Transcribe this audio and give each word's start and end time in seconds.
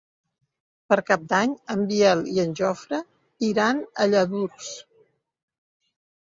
Per 0.93 0.95
Cap 1.09 1.27
d'Any 1.33 1.53
en 1.75 1.83
Biel 1.91 2.25
i 2.33 2.41
en 2.45 2.57
Jofre 2.61 3.01
iran 3.51 3.85
a 4.07 4.11
Lladurs. 4.15 4.75